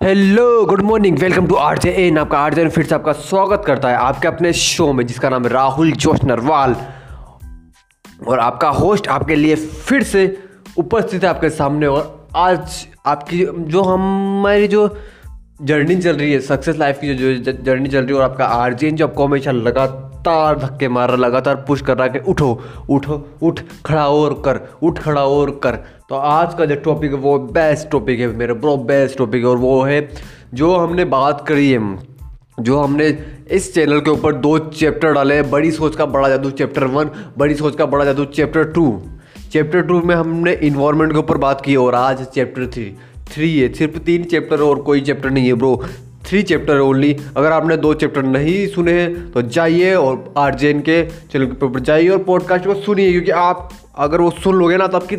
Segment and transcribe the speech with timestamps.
[0.00, 3.12] Hello good morning welcome to R J N आपका R J N फिर से आपका
[3.14, 6.76] स्वागत करता है आपके अपने शो में, जिसका नाम है राहुल जोश नरवाल।
[8.28, 10.24] और आपका होस्ट आपके लिए फिर से
[10.78, 14.88] उपस्थित है आपके सामने। और आज आपकी जो हमारी जो
[15.62, 18.74] जर्नी चल रही है सक्सेस लाइफ की जो जर्नी चल रही है, और आपका आर
[18.74, 19.52] जे एन जो आपको हमेशा
[20.20, 22.48] लगातार धक्के मार रहा, लगातार पुश कर रहा कि उठो
[22.90, 25.76] उठो, उठ, खड़ा और कर, उठ, खड़ा और कर।
[26.08, 29.48] तो आज का जो टॉपिक है, वो बेस्ट टॉपिक है मेरे ब्रो बेस्ट टॉपिक है
[29.48, 30.08] और वो है
[30.54, 31.98] जो हमने बात करी है,
[32.60, 33.06] जो हमने
[33.50, 37.10] इस चैनल के ऊपर दो चैप्टर डाले हैं, बड़ी सोच का बड़ा जादू चैप्टर वन
[37.38, 39.00] बड़ी सोच का बड़ा जादू चैप्टर टू
[39.52, 42.92] चैप्टर टू में हमने इन्वायरमेंट के ऊपर बात की और आज चैप्टर थ्री
[43.32, 45.74] थ्री है, सिर्फ़ तीन चैप्टर और कोई चैप्टर नहीं है ब्रो
[46.30, 51.02] थ्री चैप्टर ओनली अगर आपने दो चैप्टर नहीं सुने हैं तो जाइए और आरजेएन के
[51.04, 54.86] चैनल के ऊपर जाइए और पॉडकास्ट को सुनिए, क्योंकि आप अगर वो सुन लोगे ना
[54.86, 55.16] तो आपकी,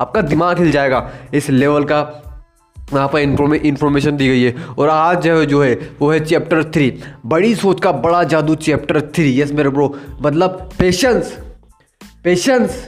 [0.00, 2.00] आपका दिमाग हिल जाएगा। इस लेवल का
[2.92, 6.64] वहाँ पर इंफॉर्मेशन दी गई है। और आज जो है जो है, वो है चैप्टर
[6.64, 6.92] थ्री
[7.26, 11.36] बड़ी सोच का बड़ा जादू चैप्टर थ्री यस मेरे ब्रो मतलब पेशेंस
[12.24, 12.86] पेशेंस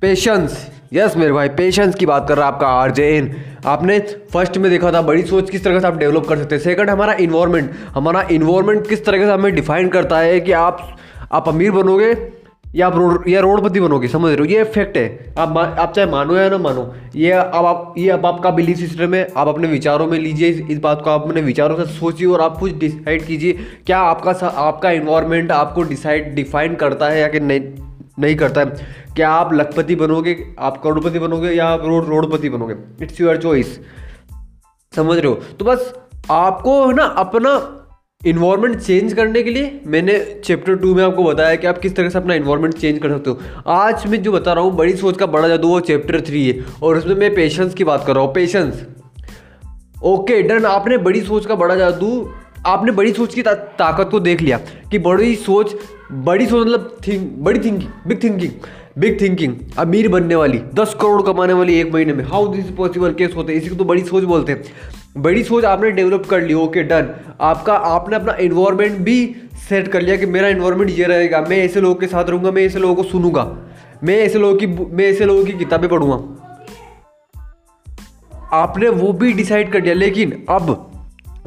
[0.00, 3.34] पेशेंस यस मेरे भाई पेशेंस की बात कर रहा है आपका आर जे एन
[3.66, 3.98] आपने
[4.32, 6.90] फ़र्स्ट में देखा था बड़ी सोच किस तरह से आप डेवलप कर सकते हैं। सेकंड
[6.90, 10.96] हमारा इन्वायरमेंट हमारा इन्वायरमेंट किस तरह से हमें डिफाइन करता है कि आप
[11.32, 12.14] आप अमीर बनोगे
[12.74, 14.44] या आप रोड या रोडपति बनोगे समझ रहे हो?
[14.44, 18.26] ये फैक्ट है। आप आप चाहे मानो या ना मानो ये अब आप ये अब
[18.26, 21.40] आपका बिलीफ सिस्टम है। आप अपने विचारों में लीजिए इस, इस बात को आप अपने
[21.40, 23.52] विचारों से सोचिए और आप कुछ डिसाइड कीजिए
[23.86, 27.60] क्या आपका आपका इन्वायरमेंट आपको डिसाइड डिफाइन करता है या कि नहीं।
[28.18, 28.66] नहीं करता है।
[29.16, 32.74] क्या आप लखपति बनोगे, आप करोड़पति बनोगे या आप रोड, रोडपति बनोगे?
[33.02, 33.80] इट्स योर चॉइस
[34.96, 35.34] समझ रहे हो?
[35.34, 35.92] तो बस
[36.30, 37.72] आपको ना अपना
[38.26, 42.08] इन्वायरमेंट चेंज करने के लिए मैंने चैप्टर टू में आपको बताया कि आप किस तरह
[42.08, 45.16] से अपना इन्वायरमेंट चेंज कर सकते हो। आज मैं जो बता रहा हूँ, बड़ी सोच
[45.16, 48.24] का बड़ा जादू वो चैप्टर थ्री है। और उसमें मैं पेशेंस की बात कर रहा
[48.24, 48.84] हूँ पेशेंस
[50.02, 52.32] ओके डन आपने बड़ी सोच का बड़ा जादू
[52.66, 55.74] आपने बड़ी सोच की ता, ताकत को देख लिया कि बड़ी सोच
[56.12, 58.52] बड़ी सोच मतलब थिंक बड़ी thinking big thinking
[58.98, 63.12] big thinking अमीर बनने वाली दस करोड़ कमाने वाली एक महीने में। हाउ दिस पॉसिबल
[63.12, 64.62] केस होते हैं। इसी को तो बड़ी सोच बोलते हैं।
[65.16, 67.08] बड़ी सोच आपने डेवलप कर ली। ओके डन
[67.40, 69.36] आपका आपने अपना इन्वायरमेंट भी
[69.68, 72.62] सेट कर लिया कि मेरा इन्वायरमेंट ये रहेगा। मैं ऐसे लोगों के साथ रहूँगा मैं
[72.62, 73.56] ऐसे लोगों को सुनूँगा।
[74.04, 76.42] मैं ऐसे लोगों की मैं ऐसे लोगों की किताबें पढ़ूँगा।
[78.52, 80.92] आपने वो भी डिसाइड कर लिया। लेकिन अब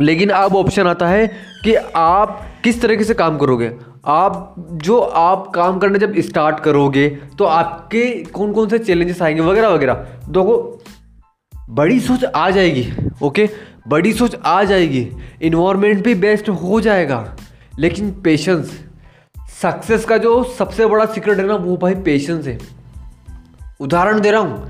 [0.02, 1.28] लेकिन अब ऑप्शन आता है
[1.64, 3.72] कि आप किस तरीके से काम करोगे?
[4.08, 9.42] आप जो आप काम करने जब स्टार्ट करोगे तो आपके कौन कौन से चैलेंजेस आएँगे
[9.42, 9.94] वगैरह वगैरह।
[10.30, 10.82] देखो,
[11.70, 12.88] बड़ी सोच आ जाएगी
[13.24, 13.50] ओके
[13.88, 15.08] बड़ी सोच आ जाएगी।
[15.42, 17.36] इन्वायरमेंट भी बेस्ट हो जाएगा,
[17.80, 18.80] लेकिन पेशेंस
[19.62, 22.58] सक्सेस का जो सबसे बड़ा सीक्रेट है ना, वो भाई पेशेंस है।
[23.80, 24.70] उदाहरण दे रहा हूँ।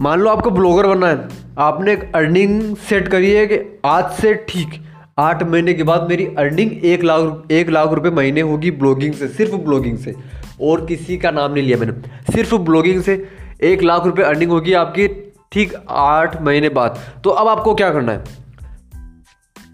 [0.00, 1.28] मान लो आपको ब्लॉगर बनना है।
[1.58, 4.84] आपने एक अर्निंग सेट करी है कि आज से ठीक
[5.18, 9.28] आठ महीने के बाद मेरी अर्निंग एक लाख एक लाख रुपए महीने होगी ब्लॉगिंग से,
[9.28, 10.14] सिर्फ़ ब्लॉगिंग से।
[10.62, 11.92] और किसी का नाम नहीं लिया मैंने।
[12.32, 13.28] सिर्फ़ ब्लॉगिंग से
[13.62, 18.12] एक लाख रुपए अर्निंग होगी आपकी ठीक आठ महीने बाद। तो अब आपको क्या करना
[18.12, 18.24] है?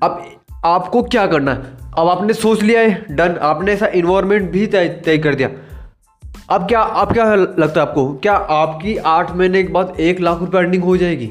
[0.03, 0.23] अब
[0.65, 1.59] आपको क्या करना है?
[1.99, 5.51] अब आपने सोच लिया है डन आपने ऐसा इन्वायरमेंट भी तय तय कर दिया।
[6.51, 8.13] अब क्या अब क्या लगता है आपको?
[8.15, 11.31] क्या आपकी आठ महीने के बाद एक लाख रुपए अर्निंग हो जाएगी?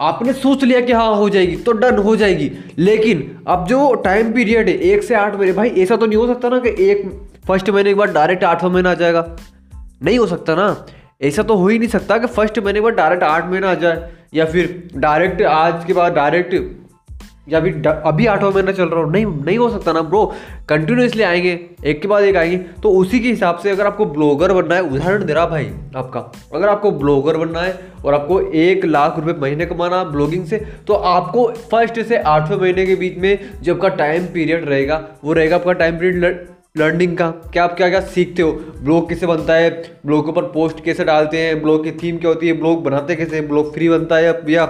[0.00, 4.32] आपने सोच लिया कि हाँ हो जाएगी तो डन हो जाएगी। लेकिन अब जो टाइम
[4.32, 7.28] पीरियड है, एक से आठ महीने, भाई, ऐसा तो नहीं हो सकता ना कि एक
[7.48, 9.36] फ़र्स्ट महीने के बाद डायरेक्ट आठवां महीना आ जाएगा।
[10.02, 10.86] नहीं हो सकता ना।
[11.22, 13.74] ऐसा तो हो ही नहीं सकता कि फ़र्स्ट महीने के बाद डायरेक्ट आठ महीना आ
[13.74, 16.54] जाए, या फिर डायरेक्ट आज के बाद डायरेक्ट
[17.46, 20.24] या अभी अभी आठवां महीना चल रहा हो, नहीं नहीं हो सकता ना ब्रो
[20.68, 24.52] कंटिन्यूसली आएँगे, एक के बाद एक आएँगे। तो उसी के हिसाब से अगर आपको ब्लॉगर
[24.52, 26.20] बनना है, उदाहरण दे रहा भाई आपका,
[26.54, 30.94] अगर आपको ब्लॉगर बनना है और आपको एक लाख रुपए महीने कमाना ब्लॉगिंग से तो
[30.94, 35.56] आपको फ़र्स्ट से आठवें महीने के बीच में जो आपका टाइम पीरियड रहेगा, वो रहेगा
[35.56, 36.46] आपका टाइम पीरियड
[36.78, 38.52] लर्निंग का। क्या आप क्या क्या सीखते हो?
[38.52, 39.70] ब्लॉग कैसे बनता है?
[40.06, 41.60] ब्लॉग के ऊपर पोस्ट कैसे डालते हैं?
[41.62, 42.52] ब्लॉग की थीम क्या होती है?
[42.52, 44.64] ब्लॉग बनाते कैसे ब्लॉग फ्री बनता है या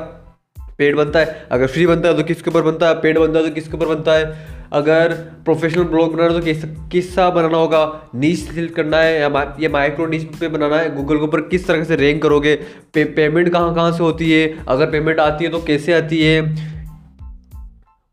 [0.82, 3.48] पेड बनता है अगर फ्री बनता है तो किसके ऊपर बनता है पेड बनता है
[3.48, 5.12] तो किसके ऊपर बनता है। अगर
[5.44, 7.80] प्रोफेशनल ब्लॉग बनाना है तो किस किस्सा बनाना होगा
[8.14, 11.66] नीच सिलेक्ट करना है या ये माइक्रो नीच पे बनाना है गूगल के ऊपर किस
[11.66, 12.54] तरह से रैंक करोगे
[12.94, 16.40] पे, पेमेंट कहाँ कहाँ से होती है अगर पेमेंट आती है तो कैसे आती है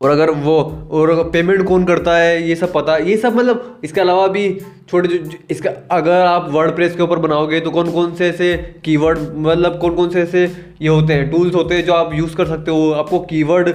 [0.01, 0.57] और अगर वो,
[0.91, 4.49] और पेमेंट कौन करता है, ये सब पता, ये सब मतलब इसके अलावा भी
[4.89, 8.55] छोटे जो इसका, अगर आप वर्ड प्रेस के ऊपर बनाओगे तो कौन कौन से ऐसे
[8.85, 10.43] कीवर्ड मतलब कौन कौन से ऐसे
[10.81, 13.69] ये होते हैं टूल्स होते हैं जो आप यूज़ कर सकते हो, आपको कीवर्ड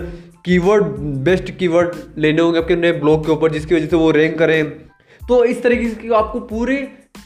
[0.44, 0.84] कीवर्ड
[1.24, 4.70] बेस्ट कीवर्ड लेने होंगे आपके नए ब्लॉग के ऊपर, जिसकी वजह से वो रैंक करें।
[5.22, 6.76] तो इस तरीके से आपको पूरे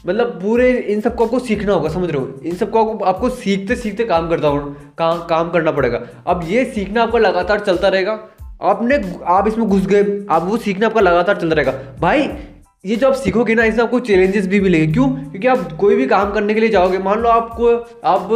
[0.07, 2.39] मतलब पूरे इन सबको आपको सीखना होगा, समझ रहे हो?
[2.45, 4.59] इन सबको आपको आपको सीखते सीखते काम करता हो,
[4.97, 8.13] काम काम करना पड़ेगा। अब ये सीखना आपका लगातार चलता रहेगा
[8.61, 8.95] आपने
[9.25, 12.29] आप इसमें घुस गए, आप वो सीखना आपका लगातार चलता रहेगा। भाई,
[12.85, 15.09] ये जो आप सीखोगे ना, इसमें आपको चैलेंजेस भी मिलेंगे। क्यों?
[15.09, 17.67] क्योंकि आप कोई भी काम करने के लिए जाओगे, मान लो आपको,
[18.03, 18.29] आप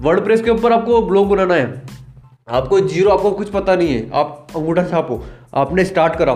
[0.00, 1.82] वर्ड प्रेस के ऊपर आपको ब्लॉग बनाना है।
[2.48, 5.24] आपको ज़ीरो आपको कुछ पता नहीं है। आप अंगूठा छापो,
[5.54, 6.34] आपने स्टार्ट करा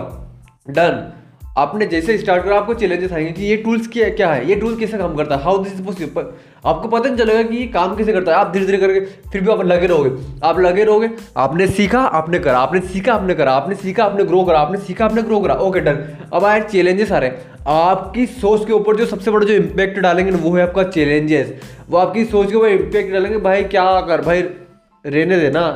[0.69, 1.14] डन
[1.55, 4.75] आपने जैसे स्टार्ट करा, आपको चैलेंजेस आएँगे कि ये टूल्स क्या क्या है, ये टूल
[4.79, 6.25] कैसे काम करता है हाउ दिस पॉसिबल
[6.65, 8.99] आपको पता नहीं चलेगा कि ये काम कैसे करता है। आप धीरे धीरे करके
[9.29, 10.09] फिर भी आप लगे रहोगे।
[10.43, 14.43] आप लगे रहोगे, आपने सीखा, आपने करा, आपने सीखा, आपने करा, आपने सीखा, आपने ग्रो
[14.43, 16.03] करा, आपने सीखा, आपने ग्रो करा। ओके डन
[16.33, 19.99] अब आए चैलेंजेस आ रहे हैं। आपकी सोच के ऊपर जो सबसे बड़ा जो इम्पैक्ट
[19.99, 21.53] डालेंगे ना, वो है आपका चैलेंजेस
[21.89, 25.67] वो आपकी सोच के ऊपर इम्पैक्ट डालेंगे, भाई क्या कर, भाई रहने देना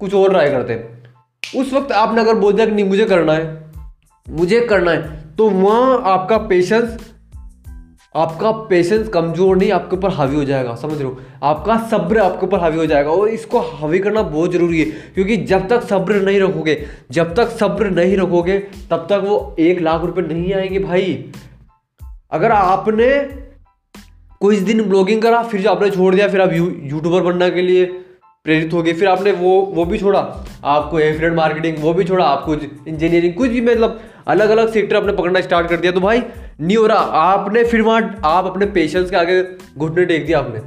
[0.00, 0.84] कुछ और ट्राई करते।
[1.60, 3.57] उस वक्त आपने अगर बोल दिया कि नहीं, मुझे करना है
[4.30, 7.12] मुझे करना है। तो वहाँ आपका पेशेंस
[8.16, 11.18] आपका पेशेंस कमज़ोर नहीं आपके ऊपर हावी हो जाएगा समझ रहे हो?
[11.42, 14.84] आपका सब्र आपके ऊपर हावी हो जाएगा और इसको हावी करना बहुत ज़रूरी है
[15.14, 18.58] क्योंकि जब तक सब्र नहीं रखोगे जब तक सब्र नहीं रखोगे
[18.90, 21.32] तब तक वो एक लाख रुपए नहीं आएँगे भाई।
[22.30, 23.08] अगर आपने
[24.40, 27.84] कुछ दिन ब्लॉगिंग करा फिर आपने छोड़ दिया फिर आप यू, यूट्यूबर बनने के लिए
[28.44, 30.20] प्रेरित हो गए फिर आपने वो वो भी छोड़ा
[30.64, 35.12] आपको एफिलेट मार्केटिंग वो भी छोड़ा आपको इंजीनियरिंग कुछ भी मतलब अलग अलग सेक्टर आपने
[35.12, 36.22] पकड़ना स्टार्ट कर दिया। तो भाई
[36.60, 39.42] नहीं हो रहा आपने फिर वहाँ, आप अपने पेशेंस के आगे
[39.76, 40.60] घुटने टेक दिया आपने।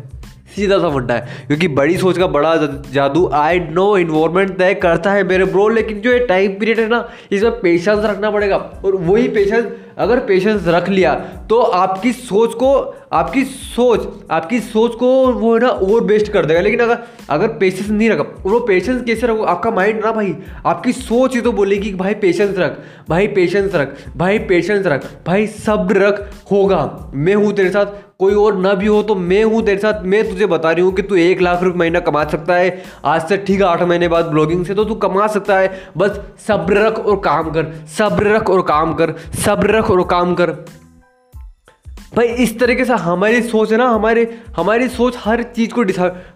[0.55, 2.55] सीधा सा फंडा है, क्योंकि बड़ी सोच का बड़ा
[2.93, 6.87] जादू आई नो इन्वायरमेंट तय करता है मेरे ब्रो लेकिन जो ये टाइम पीरियड है
[6.87, 9.65] ना, इसमें पेशेंस रखना पड़ेगा। और वही पेशेंस
[9.97, 11.13] अगर पेशेंस रख लिया
[11.49, 12.73] तो आपकी सोच को,
[13.13, 16.97] आपकी सोच आपकी सोच को वो है ना ओवर बेस्ट कर देगा। लेकिन अगर
[17.29, 20.35] अगर पेशेंस नहीं रखा, वो पेशेंस कैसे रखो आपका माइंड ना भाई,
[20.65, 22.77] आपकी सोच ही तो बोलेगी कि भाई पेशेंस रख,
[23.09, 27.85] भाई पेशेंस रख, भाई पेशेंस रख, भाई सब्र रख होगा। मैं हूँ तेरे साथ,
[28.19, 30.93] कोई और ना भी हो तो मैं हूँ तेरे साथ, मैं तुझे बता रही हूँ
[30.93, 34.07] कि तू एक लाख रुपये महीना कमा सकता है। आज से ठीक है, आठ महीने
[34.07, 38.35] बाद ब्लॉगिंग से तो तू कमा सकता है। बस सब्र रख और काम कर सब्र
[38.35, 39.13] रख और काम कर
[39.45, 40.51] सब्र रख और काम कर।
[42.15, 44.23] भाई, इस तरीके से हमारी सोच है ना, हमारे,
[44.57, 45.81] हमारी सोच हर चीज़ को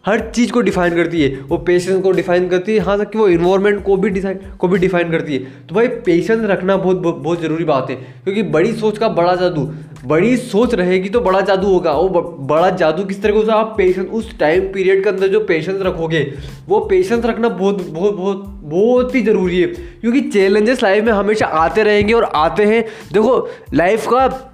[0.05, 3.17] हर चीज़ को डिफाइन करती है। वो पेशेंस को डिफाइन करती है यहाँ तक कि
[3.17, 6.97] वो इन्वायरमेंट को भी डिफाइन को भी डिफाइन करती है। तो भाई पेशेंस रखना बहुत
[6.97, 9.65] बहुत ज़रूरी बात है, क्योंकि बड़ी सोच का बड़ा जादू।
[10.05, 14.07] बड़ी सोच रहेगी तो बड़ा जादू होगा। वो बड़ा जादू किस तरीके से आप पेशेंस
[14.07, 16.33] उस टाइम पीरियड के अंदर जो पेशेंस रखोगे,
[16.67, 21.45] वो पेशेंस रखना बहुत बहुत बहुत बहुत ही ज़रूरी है। क्योंकि चैलेंजेस लाइफ में हमेशा
[21.45, 24.51] आते रहेंगे और आते हैं। देखो लाइफ का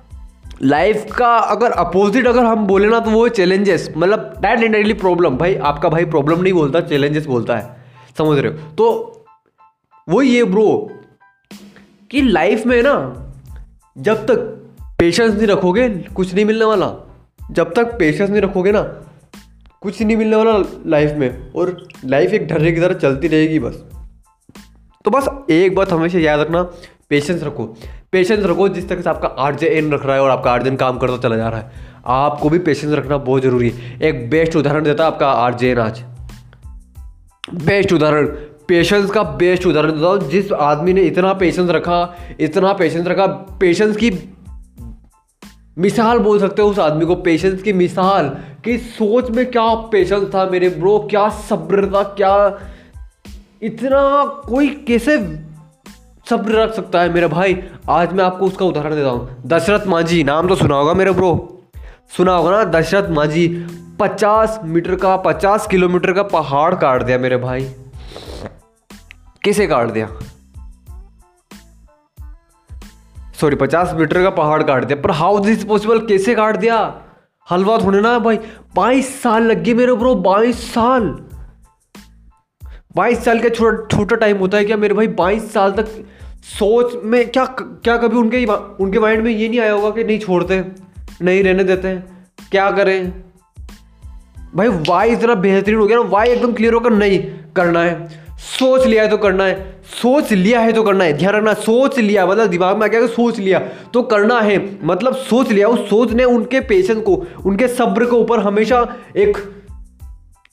[0.63, 5.37] लाइफ का अगर अपोजिट अगर हम बोले ना तो वो चैलेंजेस मतलब डैट इंडायरेक्टली प्रॉब्लम
[5.37, 7.75] भाई, आपका भाई प्रॉब्लम नहीं बोलता चैलेंजेस बोलता है।
[8.17, 8.57] समझ रहे हो?
[8.77, 9.25] तो
[10.09, 10.91] वो ये ब्रो
[12.11, 12.93] कि लाइफ में ना,
[13.97, 14.60] जब तक
[15.01, 16.87] पेशेंस नहीं रखोगे, कुछ नहीं मिलने वाला।
[17.51, 18.81] जब तक पेशेंस नहीं रखोगे ना,
[19.81, 23.83] कुछ नहीं मिलने वाला लाइफ में, और लाइफ एक ढर्रे की तरह चलती रहेगी बस।
[25.05, 26.63] तो बस एक बात हमेशा याद रखना
[27.09, 27.65] पेशेंस रखो।
[28.11, 30.75] पेशेंस रखो जिस तरह से आपका आठ एन रख रहा है और आपका आठ दिन
[30.75, 31.71] काम करता चला जा रहा है।
[32.05, 35.79] आपको भी पेशेंस रखना बहुत ज़रूरी है। एक बेस्ट उदाहरण देता है आपका आर एन
[35.79, 36.03] आज।
[37.53, 38.27] बेस्ट उदाहरण
[38.67, 43.25] पेशेंस का बेस्ट उदाहरण देता हूँ। जिस आदमी ने इतना पेशेंस रखा, इतना पेशेंस रखा
[43.59, 44.09] पेशेंस की
[45.77, 48.29] मिसाल बोल सकते हो उस आदमी को पेशेंस की मिसाल
[48.65, 52.59] कि सोच में क्या पेशेंस था मेरे ब्रो क्या सब्र था, क्या
[53.63, 55.17] इतना कोई कैसे
[56.29, 57.57] सब्र रख सकता है मेरा भाई?
[57.89, 61.31] आज मैं आपको उसका उदाहरण देता हूँ। दशरथ मांझी नाम तो सुना होगा मेरे ब्रो
[62.17, 62.63] सुना होगा ना?
[62.71, 63.47] दशरथ मांझी
[63.99, 67.63] पचास मीटर का, पचास किलोमीटर का पहाड़ काट दिया मेरे भाई।
[69.43, 70.07] कैसे काट दिया?
[73.41, 76.77] सॉरी पचास मीटर का पहाड़ काट दिया। पर हाउ दिस पॉसिबल कैसे काट दिया?
[77.47, 78.37] हलवा थोड़े ना, भाई।
[78.75, 81.03] बाईस साल लग गए मेरे ब्रो बाईस साल।
[82.95, 85.07] बाईस साल का छोटा छोटा टाइम होता है क्या मेरे भाई?
[85.07, 85.87] बाईस साल तक
[86.51, 88.45] सोच में क्या क्या कभी उनके
[88.83, 90.63] उनके माइंड में ये नहीं आया होगा कि नहीं छोड़ते,
[91.21, 93.11] नहीं रहने देते हैं। क्या करें?
[94.55, 96.09] भाई वाई इतना बेहतरीन हो गया ना?
[96.09, 97.19] वाई एकदम क्लियर होकर नहीं
[97.55, 98.07] करना है?
[98.39, 101.97] सोच लिया है तो करना है। सोच लिया है तो करना है, ध्यान रखना, सोच
[101.99, 103.59] लिया मतलब दिमाग में आ गया सोच लिया
[103.93, 108.15] तो करना है मतलब सोच लिया, उस सोच ने उनके पेशेंस को, उनके सब्र के
[108.15, 108.85] ऊपर हमेशा
[109.17, 109.37] एक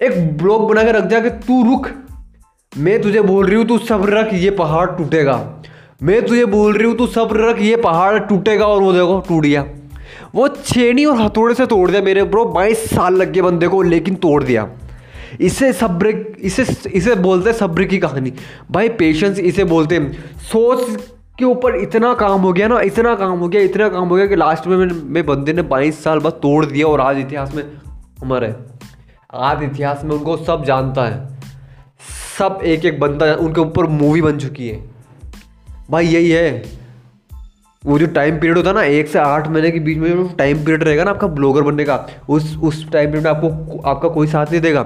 [0.01, 1.89] एक ब्लॉक बना के रख दिया कि तू रुक,
[2.73, 5.37] मैं तुझे बोल रही हूँ तू सब्र रख, ये पहाड़ टूटेगा।
[6.03, 9.43] मैं तुझे बोल रही हूँ तू सब्र रख, ये पहाड़ टूटेगा और वो देखो टूट
[9.43, 9.65] गया।
[10.35, 13.83] वो छेनी और हथौड़े से तोड़ दिया मेरे ब्रो बाईस साल लग गए बंदे को
[13.83, 14.69] लेकिन तोड़ दिया।
[15.41, 16.09] इसे सब्र
[16.41, 18.33] इसे इसे बोलते हैं सब्र की कहानी।
[18.71, 21.09] भाई पेशेंस इसे बोलते हैं। सोच
[21.39, 24.27] के ऊपर इतना काम हो गया ना, इतना काम हो गया, इतना काम हो गया
[24.27, 27.65] कि लास्ट में मैं बंदे ने बाईस साल बाद तोड़ दिया और आज इतिहास में
[28.21, 28.55] हमारे
[29.35, 31.39] आज इतिहास में उनको सब जानता है।
[32.39, 34.91] सब एक एक बंदा उनके ऊपर मूवी बन चुकी है।
[35.91, 36.65] भाई, यही है।
[37.87, 40.31] वो जो टाइम पीरियड होता है ना, एक से आठ महीने के बीच में जो
[40.39, 44.09] टाइम पीरियड रहेगा ना आपका ब्लॉगर बनने का, उस उस टाइम पीरियड में आपको आपका
[44.09, 44.83] कोई साथ नहीं देगा।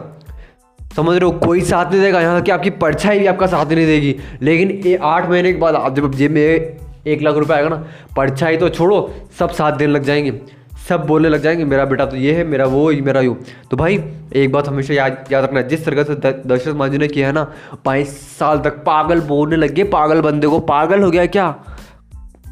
[0.96, 3.66] समझ रहे हो, कोई साथ नहीं देगा। यहाँ तक कि आपकी परछाई भी आपका साथ
[3.66, 7.54] नहीं देगी। लेकिन ये आठ महीने के बाद आप जब जेब में एक लाख रुपए
[7.54, 10.40] आएगा ना, परछाई तो छोड़ो, सब साथ देने लग जाएँगे।
[10.88, 13.37] सब बोलने लग जाएँगे, मेरा बेटा तो ये है, मेरा वो मेरा यू।
[13.70, 14.04] तो भाई,
[14.37, 16.14] एक बात हमेशा याद याद रखना जिस तरह से
[16.46, 17.52] दशरथ मांझी ने किया है ना,
[17.87, 21.64] बाईस साल तक पागल बोलने लग गए, पागल बंदे को। पागल हो गया क्या?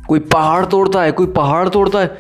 [0.09, 2.19] कोई पहाड़ तोड़ता है, कोई पहाड़ तोड़ता है।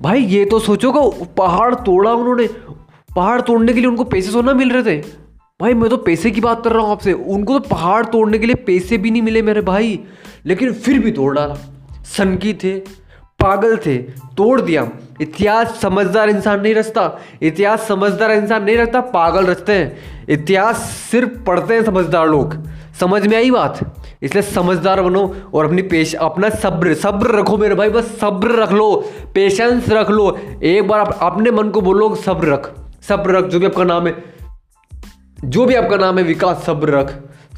[0.00, 2.48] भाई, ये तो सोचो पहाड़ तोड़ा उन्होंने
[3.16, 5.02] पहाड़ तोड़ने के लिए उनको पैसे सोना मिल रहे थे।
[5.60, 8.46] भाई, मैं तो पैसे की बात कर रहा हूँ आपसे। उनको तो पहाड़ तोड़ने के
[8.46, 10.00] लिए पैसे भी नहीं मिले मेरे भाई।
[10.46, 11.54] लेकिन फिर भी तोड़ डाला।
[12.04, 12.78] सनकी थे,
[13.40, 13.96] पागल थे,
[14.36, 14.90] तोड़ दिया।
[15.20, 20.76] इतिहास समझदार इंसान नहीं रचता। इतिहास समझदार इंसान नहीं रचता, पागल रचते हैं। इतिहास
[21.10, 22.56] सिर्फ़ पढ़ते हैं समझदार लोग।
[23.00, 23.96] समझ में आई बात?
[24.22, 28.72] इसलिए समझदार बनो और अपनी पेश, अपना सब्र सब्र रखो मेरे भाई। बस सब्र रख
[28.72, 29.04] लो
[29.34, 33.66] पेशेंस रख लो। एक बार अपने मन को बोलो, सब्र रख। सब्र रख जो भी
[33.66, 34.14] आपका नाम है
[35.46, 37.14] जो भी आपका नाम है विकास सब्र रख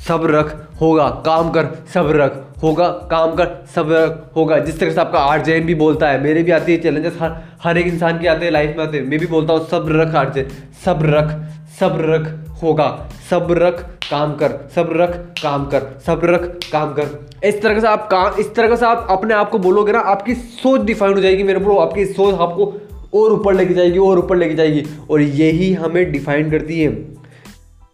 [0.07, 4.91] सब्र रख होगा काम कर सब्र रख होगा काम कर सब्र रख होगा जिस तरह
[4.91, 7.87] से आपका आर जैन भी बोलता है मेरे भी आती है चैलेंजेस हर हर एक
[7.87, 10.33] इंसान के आते हैं लाइफ में आते हैं मैं भी बोलता हूँ सब्र रख आर
[10.33, 10.49] जैन
[10.85, 11.31] सब्र रख
[11.79, 12.89] सब्र रख होगा
[13.31, 17.87] सब्र रख काम कर सब्र रख काम कर सब्र रख काम कर इस तरह से
[17.87, 21.21] आप काम इस तरह से आप अपने आप को बोलोगे ना आपकी सोच डिफाइन हो
[21.21, 22.73] जाएगी मेरे ब्रो आपकी सोच आपको
[23.15, 27.17] और ऊपर लेके जाएगी, और ऊपर लेके जाएगी। और यही हमें डिफाइन करती है।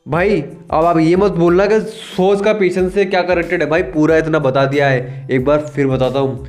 [0.09, 0.40] भाई,
[0.71, 4.16] अब आप ये मत बोलना कि सोच का पेशेंस से क्या कनेक्टेड है। भाई, पूरा
[4.16, 6.47] इतना बता दिया है। एक बार फिर बताता हूँ।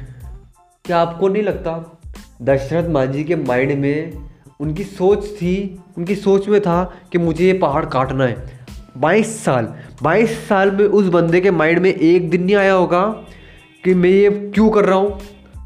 [0.86, 2.00] क्या आपको नहीं लगता,
[2.41, 4.13] दशरथ मांझी के माइंड में
[4.60, 8.65] उनकी सोच थी, उनकी सोच में था कि मुझे ये पहाड़ काटना है।
[8.98, 13.01] बाईस साल बाईस साल में उस बंदे के माइंड में एक दिन नहीं आया होगा
[13.84, 15.20] कि मैं ये क्यों कर रहा हूँ?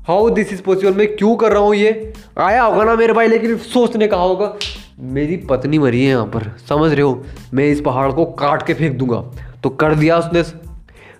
[0.08, 2.14] हाउ दिस इज़ पॉसिबल मैं क्यों कर रहा हूँ ये?
[2.38, 4.56] आया होगा ना मेरे भाई, लेकिन सोचने कहा होगा।
[5.00, 7.24] मेरी पत्नी मरी है यहाँ पर, समझ रहे हो?
[7.54, 9.24] मैं इस पहाड़ को काट के फेंक दूँगा।
[9.64, 10.44] तो कर दिया उसने।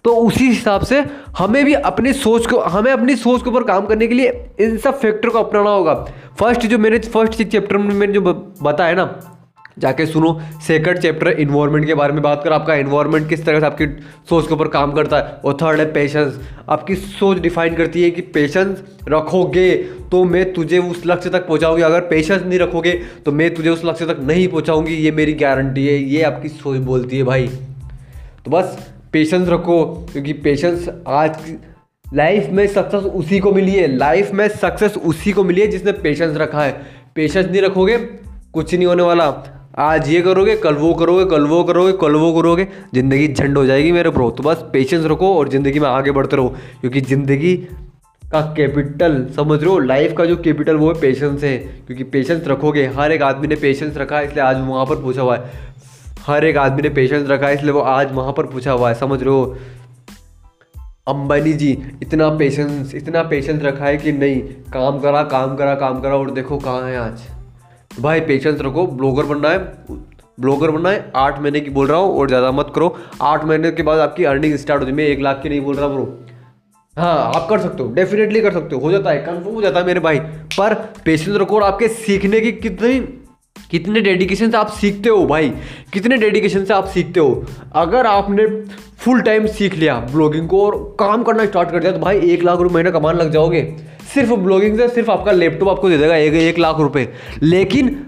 [0.04, 1.06] तो उसी हिसाब से
[1.38, 4.78] हमें भी अपनी सोच को, हमें अपनी सोच के ऊपर काम करने के लिए इन
[4.78, 5.94] सब फैक्टर को अपनाना होगा।
[6.40, 8.22] फ़र्स्ट जो मैंने फ़र्स्ट चैप्टर में मैंने जो
[8.64, 9.37] बताया ना
[9.78, 13.66] जाके सुनो सेकंड चैप्टर इन्वायरमेंट के बारे में बात कर। आपका इन्वायरमेंट किस तरह से
[13.66, 13.86] आपकी
[14.30, 15.24] सोच के ऊपर काम करता है?
[15.46, 19.72] और थर्ड है पेशेंस आपकी सोच डिफाइन करती है कि पेशेंस रखोगे
[20.12, 22.92] तो मैं तुझे उस लक्ष्य तक पहुंचाऊँगी। अगर पेशेंस नहीं रखोगे
[23.26, 26.78] तो मैं तुझे उस लक्ष्य तक नहीं पहुंचाऊँगी। ये मेरी गारंटी है। ये आपकी सोच
[26.82, 27.48] बोलती है भाई।
[28.46, 28.78] तो बस
[29.14, 31.38] पेशेंस रखो, क्योंकि पेशेंस आज
[32.06, 35.92] लाइफ में सक्सेस उसी को मिली है। लाइफ में सक्सेस उसी को मिली है जिसने
[35.94, 36.72] पेशेंस रखा है।
[37.16, 39.30] पेशेंस नहीं रखोगे, कुछ नहीं होने वाला।
[39.78, 43.66] आज ये करोगे, कल वो करोगे, कल वो करोगे, कल वो करोगे, ज़िंदगी झंड हो
[43.66, 47.56] जाएगी मेरे प्रो तो बस पेशेंस रखो और ज़िंदगी में आगे बढ़ते रहो, क्योंकि ज़िंदगी
[48.24, 49.78] का कैपिटल समझ रहे हो?
[49.80, 53.56] लाइफ का जो कैपिटल वो है पेशेंस है। क्योंकि पेशेंस रखोगे, हर एक आदमी ने
[53.56, 55.52] पेशेंस रखा है इसलिए आज वहाँ पर पूछा हुआ है।
[56.22, 58.96] हर एक आदमी ने पेशेंस रखा है इसलिए वो आज वहाँ पर पूछा हुआ है,
[58.96, 59.56] समझ रहे हो?
[61.08, 64.42] अंबानी जी, इतना पेशेंस इतना पेशेंस रखा है कि नहीं?
[64.74, 67.28] काम करा काम करा काम करा, और देखो कहाँ है आज।
[67.98, 69.58] भाई पेशेंस रखो ब्लॉगर बनना है
[70.38, 73.72] ब्लॉगर बनना है, आठ महीने की बोल रहा हूँ और ज़्यादा मत करो। आठ महीने
[73.72, 76.04] के बाद आपकी अर्निंग स्टार्ट होती है। मैं एक लाख की नहीं बोल रहा ब्रो
[76.98, 79.80] हाँ आप कर सकते हो डेफिनेटली कर सकते हो। हो जाता है कन्फर्म हो जाता
[79.80, 80.20] है मेरे भाई।
[80.52, 80.74] पर
[81.06, 83.00] पेशेंस रखो और आपके सीखने की कितनी,
[83.72, 85.50] कितने डेडिकेशन से आप सीखते हो भाई?
[85.94, 87.46] कितने डेडिकेशन से आप सीखते हो?
[87.76, 88.48] अगर आपने
[88.98, 92.44] फुल टाइम सीख लिया ब्लॉगिंग को और काम करना स्टार्ट कर दिया तो भाई एक
[92.44, 93.62] लाख रुपये महीना कमाने लग जाओगे।
[94.14, 97.08] सिर्फ़ ब्लॉगिंग से, सिर्फ़ आपका लैपटॉप आपको दे देगा एक एक लाख रुपए।
[97.44, 98.08] लेकिन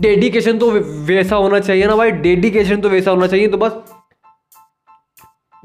[0.00, 0.70] डेडिकेशन तो
[1.06, 3.72] वैसा होना चाहिए ना भाई डेडिकेशन तो वैसा होना चाहिए तो बस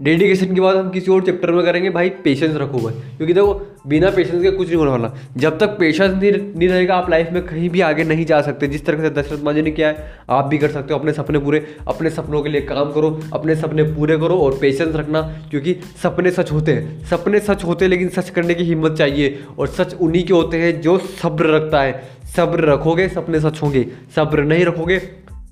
[0.02, 3.76] डेडिकेशन के बाद हम किसी और चैप्टर में करेंगे, भाई पेशेंस रखो भाई क्योंकि देखो,
[3.88, 7.30] बिना पेशेंस के कुछ नहीं होने वाला। जब तक पेशेंस नहीं नहीं रहेगा, आप लाइफ
[7.32, 10.20] में कहीं भी आगे नहीं जा सकते। जिस तरह से दशरथ मांझी ने किया है,
[10.30, 13.56] आप भी कर सकते हो। अपने सपने पूरे, अपने सपनों के लिए काम करो, अपने
[13.56, 17.90] सपने पूरे करो और पेशेंस रखना। क्योंकि सपने सच होते हैं। सपने सच होते हैं,
[17.90, 21.82] लेकिन सच करने की हिम्मत चाहिए। और सच उन्हीं के होते हैं जो सब्र रखता
[21.82, 22.04] है।
[22.36, 25.02] सब्र रखोगे, सपने सच होंगे। सब्र नहीं रखोगे,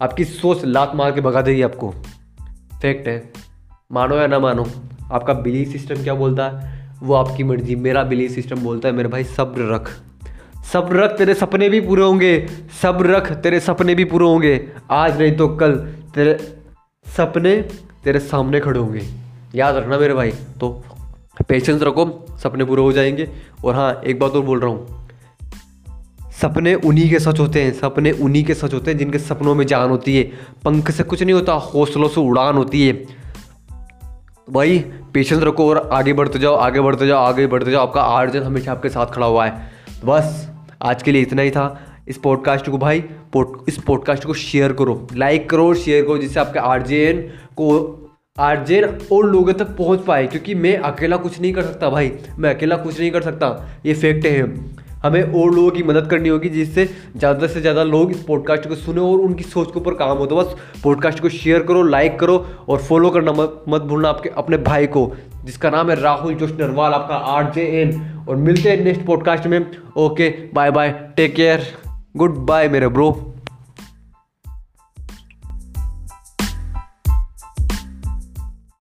[0.01, 1.89] आपकी सोच लात मार के भगा देगी आपको।
[2.81, 3.48] फैक्ट है।
[3.91, 4.67] मानो या ना मानो,
[5.11, 6.79] आपका बिलीफ सिस्टम क्या बोलता है?
[7.03, 9.99] वो आपकी मर्ज़ी, मेरा बिलीफ सिस्टम बोलता है, मेरे भाई सब्र रख।
[10.73, 12.47] सब्र रख, तेरे सपने भी पूरे होंगे।
[12.81, 15.75] सब्र रख, तेरे सपने भी पूरे होंगे। आज नहीं तो कल
[16.15, 16.57] तेरे
[17.17, 17.61] सपने
[18.03, 19.05] तेरे सामने खड़े होंगे।
[19.55, 20.83] याद रखना मेरे भाई तो
[21.47, 23.29] पेशेंस रखो, सपने पूरे हो जाएँगे।
[23.65, 25.09] और हाँ एक बात और बोल रहा हूँ।
[26.41, 29.65] सपने उन्हीं के सच होते हैं, सपने उन्हीं के सच होते हैं जिनके सपनों में
[29.65, 30.23] जान होती है।
[30.65, 33.19] पंख से कुछ नहीं होता, हौसलों से उड़ान होती है।
[34.51, 34.79] भाई
[35.13, 38.71] पेशेंस रखो और आगे बढ़ते जाओ, आगे बढ़ते जाओ, आगे बढ़ते जाओ। आपका आर्जन हमेशा
[38.71, 39.71] आपके साथ खड़ा हुआ है।
[40.05, 40.49] बस,
[40.81, 42.99] आज के लिए इतना ही था इस पॉडकास्ट को। भाई
[43.33, 47.95] पोड इस पॉडकास्ट को शेयर करो लाइक करो शेयर करो, जिससे आपके आर्जेन को,
[48.39, 52.55] आर्जेन और लोगों तक पहुँच पाए। क्योंकि मैं अकेला कुछ नहीं कर सकता भाई, मैं
[52.55, 54.43] अकेला कुछ नहीं कर सकता। ये फैक्ट है।
[55.03, 56.85] हमें और लोगों की मदद करनी होगी जिससे
[57.17, 60.25] ज़्यादा से ज़्यादा लोग इस पॉडकास्ट को सुने और उनकी सोच के ऊपर काम हो।
[60.25, 64.29] तो बस पॉडकास्ट को शेयर करो लाइक करो और फॉलो करना मत मत भूलना आपके,
[64.29, 65.11] अपने भाई को,
[65.45, 69.47] जिसका नाम है राहुल जोश नरवाल, आपका आर जे एन और मिलते हैं नेक्स्ट पॉडकास्ट
[69.47, 69.65] में।
[69.97, 71.67] Okay bye bye take care
[72.45, 73.11] goodbye मेरे ब्रो